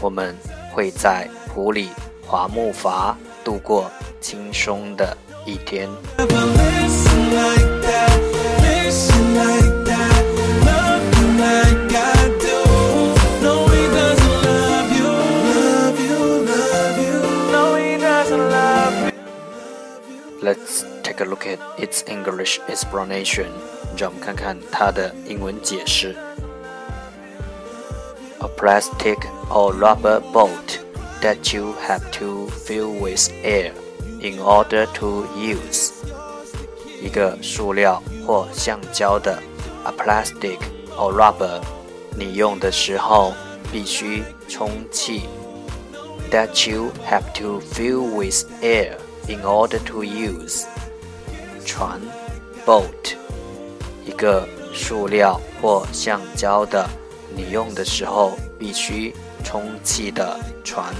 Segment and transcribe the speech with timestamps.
[0.00, 0.36] 我们
[0.72, 1.88] 会在湖里
[2.26, 3.14] 划木筏，
[3.44, 3.90] 度过
[4.20, 5.88] 轻松的一天。
[20.42, 23.46] Let's take a look at its English explanation.
[23.96, 26.14] 让我们看看它的英文解释。
[28.39, 29.19] A plastic
[29.49, 30.79] or rubber boat
[31.21, 33.71] that you have to fill with air
[34.19, 35.91] in order to use.
[37.01, 39.37] 一个塑料或橡胶的
[39.83, 40.57] a plastic
[40.97, 41.61] or rubber，
[42.15, 43.33] 你用的时候
[43.71, 45.23] 必须充气。
[46.31, 48.97] That you have to fill with air
[49.27, 50.65] in order to use.
[51.65, 51.99] 船
[52.65, 53.15] boat，
[54.05, 56.87] 一个塑料或橡胶的，
[57.35, 59.13] 你用的时候必须
[59.43, 60.93] 充气的船。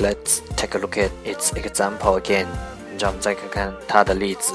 [0.00, 2.46] Let's take a look at its example again.
[2.98, 4.54] 让我们再看看它的例子。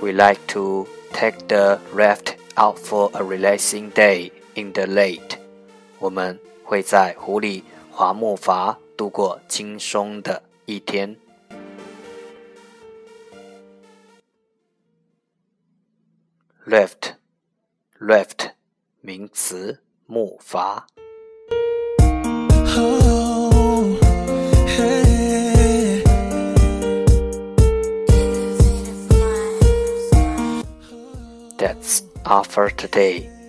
[0.00, 5.38] We like to take the raft out for a relaxing day in the lake.
[5.98, 6.38] 我们
[6.73, 11.15] 会在湖里划木筏，度过轻松的一天。
[16.65, 17.13] Raft,
[17.99, 18.53] raft，
[19.01, 20.81] 名词，木筏。
[31.59, 33.32] That's all for today。